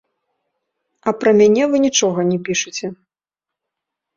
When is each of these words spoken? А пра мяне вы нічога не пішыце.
А 1.11 1.13
пра 1.23 1.33
мяне 1.41 1.63
вы 1.73 1.77
нічога 1.85 2.19
не 2.31 2.39
пішыце. 2.49 2.87